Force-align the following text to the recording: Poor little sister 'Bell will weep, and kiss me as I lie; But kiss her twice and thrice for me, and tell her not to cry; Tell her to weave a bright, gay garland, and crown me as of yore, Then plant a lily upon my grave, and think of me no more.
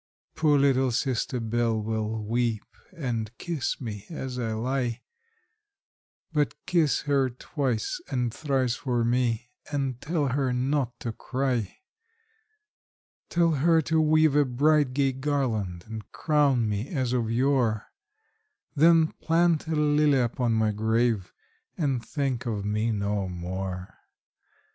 Poor 0.33 0.57
little 0.57 0.91
sister 0.91 1.39
'Bell 1.39 1.79
will 1.79 2.23
weep, 2.25 2.65
and 2.97 3.29
kiss 3.37 3.79
me 3.79 4.07
as 4.09 4.39
I 4.39 4.53
lie; 4.53 5.03
But 6.33 6.55
kiss 6.65 7.01
her 7.01 7.29
twice 7.29 8.01
and 8.09 8.33
thrice 8.33 8.73
for 8.73 9.03
me, 9.03 9.51
and 9.71 10.01
tell 10.01 10.29
her 10.29 10.53
not 10.53 10.99
to 11.01 11.11
cry; 11.11 11.81
Tell 13.29 13.51
her 13.51 13.79
to 13.83 14.01
weave 14.01 14.35
a 14.35 14.43
bright, 14.43 14.93
gay 14.95 15.11
garland, 15.13 15.83
and 15.87 16.11
crown 16.11 16.67
me 16.67 16.89
as 16.89 17.13
of 17.13 17.29
yore, 17.29 17.85
Then 18.75 19.11
plant 19.21 19.67
a 19.67 19.75
lily 19.75 20.17
upon 20.19 20.53
my 20.53 20.71
grave, 20.71 21.31
and 21.77 22.03
think 22.03 22.47
of 22.47 22.65
me 22.65 22.89
no 22.91 23.29
more. 23.29 23.99